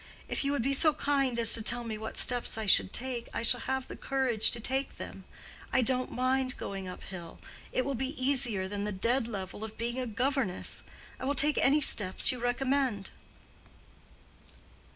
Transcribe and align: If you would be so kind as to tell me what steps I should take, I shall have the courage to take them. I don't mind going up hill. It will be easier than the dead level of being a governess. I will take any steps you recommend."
If 0.27 0.43
you 0.43 0.51
would 0.51 0.63
be 0.63 0.73
so 0.73 0.93
kind 0.93 1.37
as 1.37 1.53
to 1.53 1.61
tell 1.61 1.83
me 1.83 1.95
what 1.95 2.17
steps 2.17 2.57
I 2.57 2.65
should 2.65 2.91
take, 2.91 3.29
I 3.35 3.43
shall 3.43 3.59
have 3.59 3.87
the 3.87 3.95
courage 3.95 4.49
to 4.49 4.59
take 4.59 4.95
them. 4.97 5.25
I 5.71 5.83
don't 5.83 6.11
mind 6.11 6.57
going 6.57 6.87
up 6.87 7.03
hill. 7.03 7.37
It 7.71 7.85
will 7.85 7.93
be 7.93 8.19
easier 8.19 8.67
than 8.67 8.83
the 8.83 8.91
dead 8.91 9.27
level 9.27 9.63
of 9.63 9.77
being 9.77 9.99
a 9.99 10.07
governess. 10.07 10.81
I 11.19 11.25
will 11.25 11.35
take 11.35 11.59
any 11.59 11.81
steps 11.81 12.31
you 12.31 12.39
recommend." 12.39 13.11